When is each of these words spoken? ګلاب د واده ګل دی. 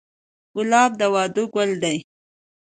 ګلاب 0.55 0.91
د 0.99 1.01
واده 1.13 1.43
ګل 1.53 1.71
دی. 1.83 1.97